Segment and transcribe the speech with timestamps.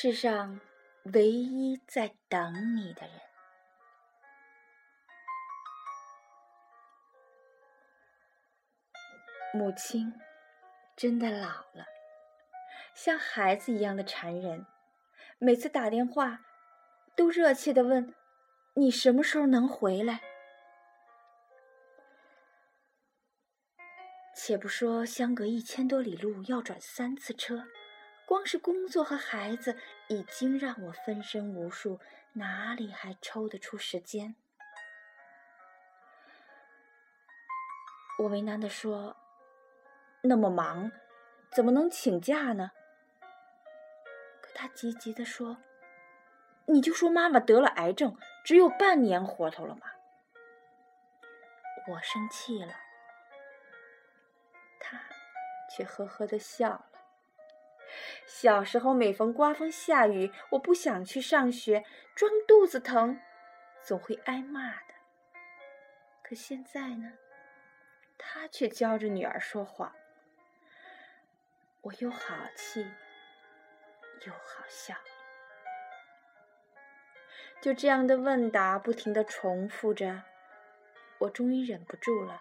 [0.00, 0.60] 世上
[1.12, 3.20] 唯一在等你的人。
[9.52, 10.14] 母亲
[10.96, 11.84] 真的老了，
[12.94, 14.66] 像孩子一样的缠人。
[15.40, 16.44] 每次打电话，
[17.16, 18.14] 都热切的问
[18.78, 20.20] ：“你什么时候能回来？”
[24.32, 27.64] 且不说相隔一千多里路要转三次车，
[28.28, 29.74] 光是工作和孩子
[30.08, 31.98] 已经让我分身无术，
[32.34, 34.36] 哪里还抽得出时间？
[38.18, 39.16] 我为难地说
[40.20, 40.92] ：“那么忙，
[41.50, 42.72] 怎么能请假呢？”
[44.42, 45.56] 可他急急地说
[46.68, 49.86] ：“你就说妈妈得了癌症，只有半年活头了嘛。”
[51.88, 52.74] 我生气了。
[54.78, 55.00] 他
[55.74, 56.84] 却呵呵的笑了。
[58.26, 63.20] 小时候，每逢刮风下雨，我不想去上学，装肚子疼，
[63.82, 64.94] 总会挨骂的。
[66.22, 67.12] 可现在呢，
[68.18, 69.92] 他却教着女儿说谎，
[71.80, 72.86] 我又好气
[74.26, 74.94] 又好笑。
[77.60, 80.22] 就这样的问答不停的重复着，
[81.18, 82.40] 我终于忍不住了。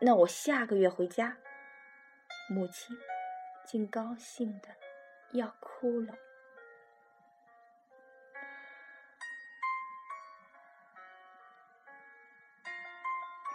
[0.00, 1.36] 那我下个月回家。
[2.48, 2.96] 母亲
[3.64, 4.68] 竟高兴的
[5.34, 6.14] 要哭了。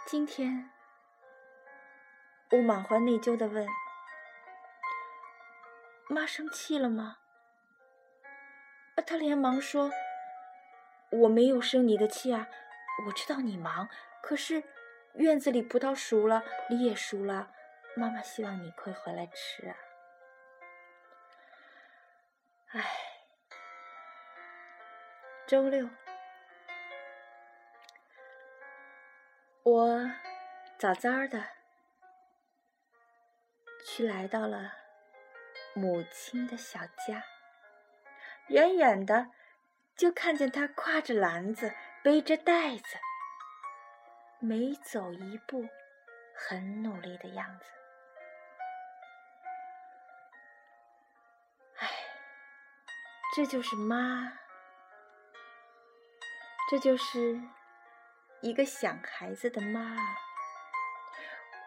[0.06, 0.70] 今天，
[2.50, 3.66] 我满怀内疚的问
[6.10, 7.18] ：“妈生气了吗？”
[9.06, 9.90] 他连忙说
[11.10, 12.46] ：“我没有生你的气啊，
[13.06, 13.88] 我知道你忙，
[14.22, 14.62] 可是
[15.14, 17.50] 院子里葡萄熟了，梨也熟了。”
[17.96, 19.74] 妈妈希望你快回来吃啊！
[22.72, 22.84] 唉，
[25.48, 25.90] 周六，
[29.64, 30.08] 我
[30.78, 31.44] 早早的
[33.84, 34.72] 去来到了
[35.74, 37.24] 母亲的小家，
[38.46, 39.26] 远远的
[39.96, 42.98] 就看见她挎着篮子，背着袋子，
[44.38, 45.68] 每走一步，
[46.36, 47.64] 很努力的样子。
[51.78, 51.88] 唉
[53.32, 54.32] 这就是妈，
[56.68, 57.40] 这就是
[58.40, 59.96] 一个想孩子的妈。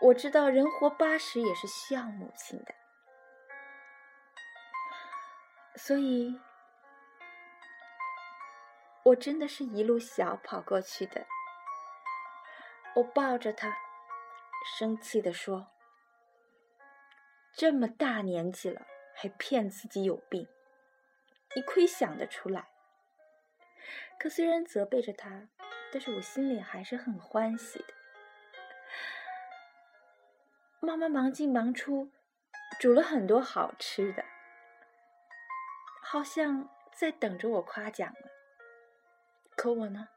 [0.02, 2.76] 我知道人活八十也是需要母亲的，
[5.78, 6.38] 所以，
[9.06, 11.26] 我真的是一路小跑过去的。
[12.96, 13.74] 我抱着她，
[14.78, 15.72] 生气地说
[17.56, 18.86] ：“这么大年纪了，
[19.16, 20.46] 还骗自己有病。”
[21.56, 22.68] 你亏想得出来。
[24.20, 25.50] 可虽然责备着他，
[25.92, 27.94] 但是我心里还是很欢喜的。
[30.80, 32.12] 妈妈忙进忙出，
[32.80, 34.24] 煮了很多好吃的，
[36.02, 38.30] 好像在等着我夸奖呢。
[39.56, 40.10] 可我呢，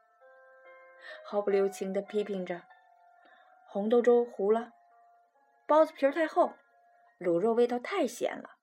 [1.23, 2.63] 毫不留情的批评着：
[3.67, 4.73] 红豆粥糊了，
[5.65, 6.53] 包子皮太厚，
[7.19, 8.56] 卤肉味道太咸了。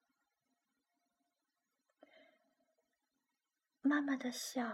[3.87, 4.67] 妈妈的笑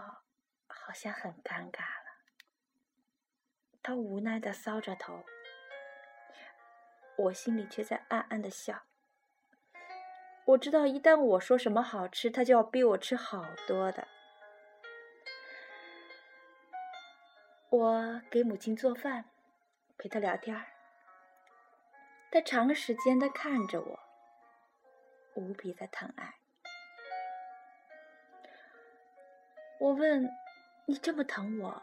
[0.67, 2.17] 好像很尴尬了，
[3.83, 5.25] 她无奈的搔着头，
[7.17, 8.83] 我心里却在暗暗的笑。
[10.45, 14.07] 我知道，一旦我说什么好吃，她就要逼我吃好多的。
[17.69, 19.25] 我给母亲做饭，
[19.97, 20.67] 陪她聊天儿，
[22.31, 23.99] 她长时间的看着我，
[25.35, 26.40] 无比的疼爱。
[29.81, 30.29] 我问
[30.85, 31.81] ：“你这么疼我，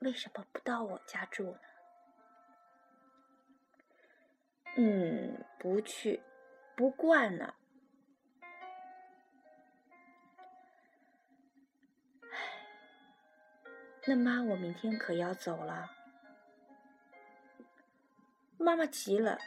[0.00, 1.60] 为什么不到我家住呢？”
[4.76, 6.20] 嗯，不去，
[6.74, 7.54] 不惯呢。
[12.22, 12.38] 唉，
[14.08, 15.88] 那妈，我明天可要走了。
[18.58, 19.38] 妈妈急了，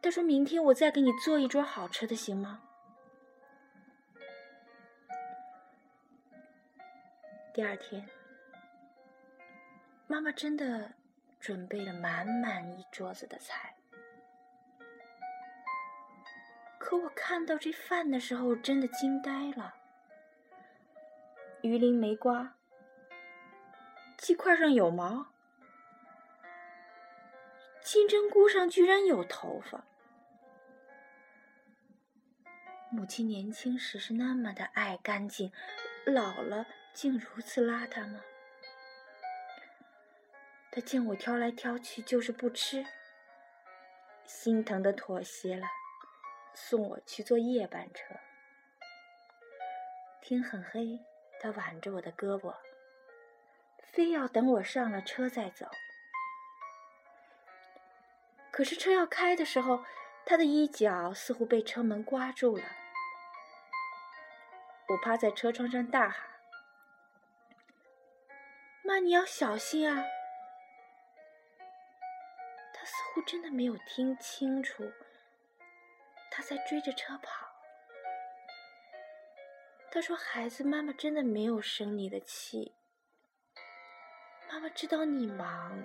[0.00, 2.62] 她说明天我再给你做一桌好吃的，行吗？
[7.58, 8.08] 第二天，
[10.06, 10.92] 妈妈真的
[11.40, 13.74] 准备了满满一桌子的菜。
[16.78, 19.74] 可我看到这饭的时候，真的惊呆了。
[21.62, 22.54] 鱼鳞没刮，
[24.16, 25.26] 鸡块上有毛，
[27.82, 29.82] 金针菇上居然有头发。
[32.92, 35.50] 母亲年轻时是那么的爱干净，
[36.06, 38.20] 老了竟如此邋遢吗？
[40.70, 42.84] 他见我挑来挑去就是不吃，
[44.24, 45.66] 心疼的妥协了，
[46.54, 48.14] 送我去坐夜班车。
[50.20, 51.00] 天很黑，
[51.40, 52.54] 他挽着我的胳膊，
[53.92, 55.66] 非要等我上了车再走。
[58.50, 59.84] 可是车要开的时候，
[60.26, 62.64] 他的衣角似乎被车门刮住了。
[64.88, 66.28] 我趴在车窗上大喊
[68.88, 70.02] ：“妈，你要小心啊！”
[72.72, 74.90] 他似乎真的没有听清楚，
[76.30, 77.46] 他在追着车跑。
[79.90, 82.74] 他说：“孩子，妈妈真的没有生你的气。
[84.48, 85.78] 妈妈知道你忙。”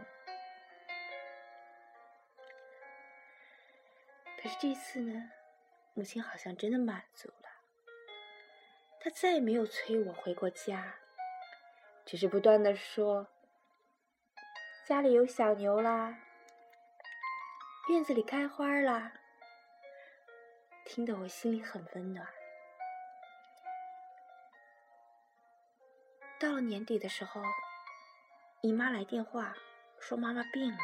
[4.41, 5.29] 可是这次呢，
[5.93, 7.49] 母亲好像真的满足了。
[9.01, 10.95] 她再也没有催我回过家，
[12.05, 13.27] 只是不断的说
[14.85, 16.17] ：“家里有小牛啦，
[17.89, 19.13] 院子里开花啦。”
[20.85, 22.27] 听得我心里很温暖。
[26.39, 27.41] 到了年底的时候，
[28.61, 29.55] 姨妈来电话
[29.99, 30.77] 说妈妈病了。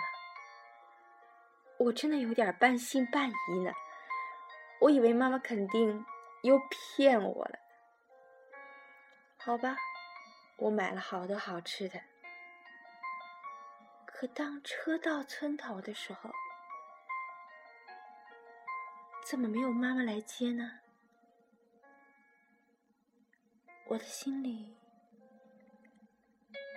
[1.77, 3.71] 我真的有点半信半疑呢，
[4.79, 6.05] 我以为妈妈肯定
[6.43, 7.59] 又骗我了。
[9.37, 9.75] 好吧，
[10.59, 11.99] 我买了好多好吃的。
[14.05, 16.29] 可当车到村头的时候，
[19.25, 20.79] 怎么没有妈妈来接呢？
[23.87, 24.75] 我的心里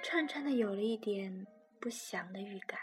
[0.04, 1.46] 颤颤的，有了一点
[1.80, 2.80] 不祥的预感。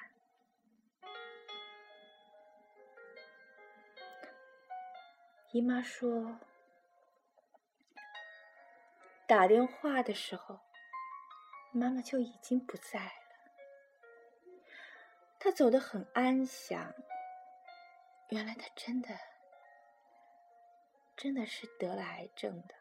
[5.51, 6.37] 姨妈说，
[9.25, 10.59] 打电话的时候，
[11.71, 13.11] 妈妈就已经不在了。
[15.39, 16.93] 她走得很安详。
[18.29, 19.17] 原来她真的，
[21.15, 22.75] 真的是得了癌症的。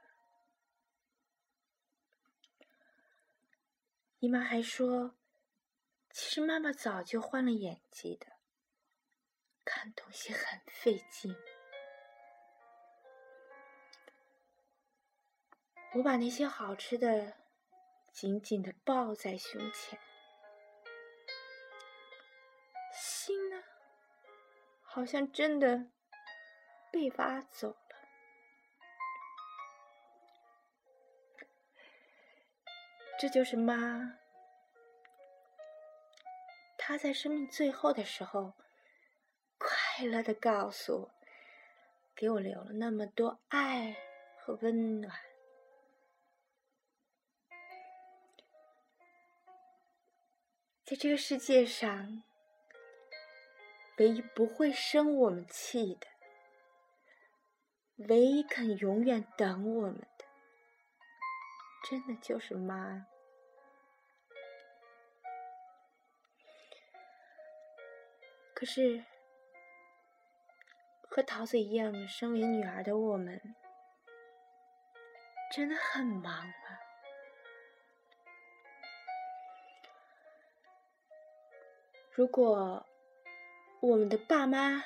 [4.18, 5.14] 姨妈还说，
[6.10, 8.26] 其实妈妈早就换了眼睛的，
[9.64, 11.34] 看东西很费劲。
[15.94, 17.37] 我把那些好吃的
[18.20, 19.96] 紧紧的抱在胸前，
[22.92, 23.62] 心呢，
[24.82, 25.86] 好像真的
[26.90, 27.78] 被挖走了。
[33.20, 34.18] 这就是妈，
[36.76, 38.54] 她在生命最后的时候，
[39.58, 41.14] 快乐的告诉我，
[42.16, 43.96] 给我留了那么多爱
[44.40, 45.16] 和温暖。
[50.88, 52.22] 在这个世界上，
[53.98, 56.06] 唯一不会生我们气的，
[58.08, 60.24] 唯一肯永远等我们的，
[61.90, 63.06] 真的就是妈。
[68.54, 69.04] 可是，
[71.02, 73.54] 和桃子一样，身为女儿的我们，
[75.54, 76.87] 真的很忙吗？
[82.18, 82.84] 如果
[83.78, 84.82] 我们的爸妈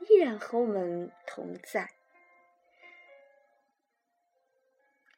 [0.00, 1.88] 依然和我们同在，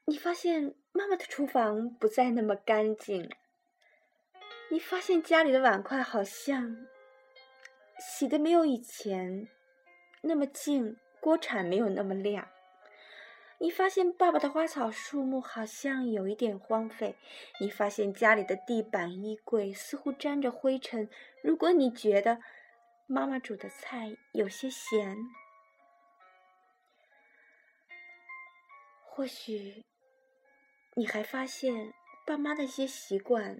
[0.04, 3.34] 你发现妈妈的厨房不再那么干净，
[4.68, 6.86] 你发现家里的碗筷好像
[7.98, 9.48] 洗的没有以前
[10.20, 12.46] 那么净，锅铲没有那么亮。
[13.58, 17.16] 你发现爸爸的花草树木好像有一点荒废，
[17.58, 21.08] 你发现家里的地板、衣柜似乎沾着灰尘。
[21.42, 22.38] 如果你觉得
[23.06, 25.16] 妈妈煮的菜有些咸，
[29.04, 29.84] 或许
[30.94, 31.94] 你还发现
[32.26, 33.58] 爸妈的一些习惯，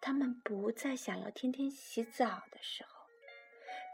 [0.00, 2.93] 他们不再想要天天洗澡的时候。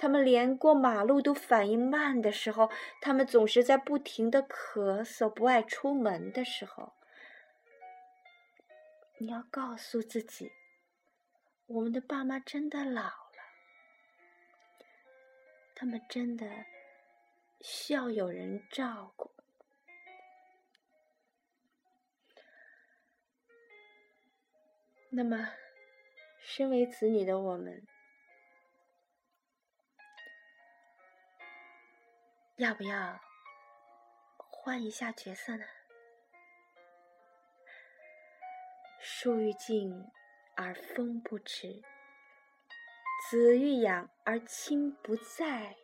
[0.01, 2.71] 他们连过马路都反应慢的时候，
[3.03, 6.95] 他们总是在不停的咳嗽，不爱出门的时候，
[9.19, 10.51] 你要告诉自己，
[11.67, 13.45] 我们的爸妈真的老了，
[15.75, 16.47] 他们真的
[17.61, 19.31] 需要有人照顾。
[25.11, 25.51] 那么，
[26.39, 27.87] 身为子女的我们。
[32.61, 33.19] 要不要
[34.37, 35.65] 换一下角色呢？
[38.99, 40.11] 树欲静
[40.57, 41.83] 而风不止，
[43.31, 45.75] 子欲养而亲不在，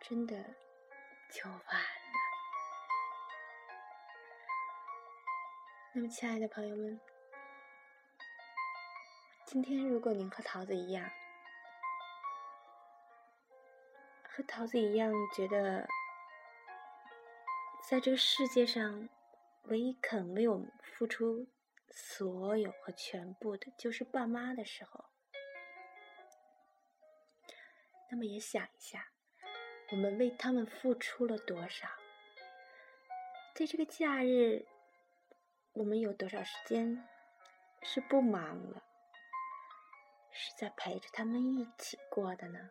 [0.00, 0.36] 真的
[1.28, 1.66] 就完了。
[5.92, 7.00] 那么，亲爱的朋友们，
[9.44, 11.10] 今天如果您和桃子一样，
[14.36, 15.86] 和桃子一样觉得，
[17.88, 19.08] 在这个世界上，
[19.66, 21.46] 唯一肯为我们付出
[21.88, 25.04] 所有和全部的，就是爸妈的时候，
[28.10, 29.06] 那么也想一下，
[29.92, 31.86] 我们为他们付出了多少？
[33.54, 34.66] 在这个假日，
[35.74, 37.06] 我们有多少时间
[37.82, 38.82] 是不忙了，
[40.32, 42.70] 是在陪着他们一起过的呢？